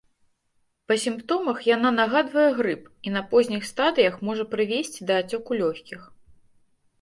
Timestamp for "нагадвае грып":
1.97-2.87